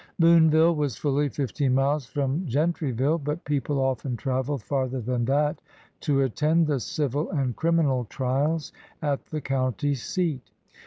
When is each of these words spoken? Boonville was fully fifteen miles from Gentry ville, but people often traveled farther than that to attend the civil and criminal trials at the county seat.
Boonville 0.17 0.73
was 0.73 0.97
fully 0.97 1.29
fifteen 1.29 1.75
miles 1.75 2.07
from 2.07 2.43
Gentry 2.47 2.89
ville, 2.91 3.19
but 3.19 3.45
people 3.45 3.77
often 3.79 4.17
traveled 4.17 4.63
farther 4.63 4.99
than 4.99 5.25
that 5.25 5.61
to 5.99 6.21
attend 6.21 6.65
the 6.65 6.79
civil 6.79 7.29
and 7.29 7.55
criminal 7.55 8.05
trials 8.05 8.73
at 9.03 9.23
the 9.27 9.41
county 9.41 9.93
seat. 9.93 10.49